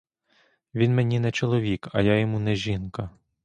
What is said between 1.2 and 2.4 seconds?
чоловік, а я йому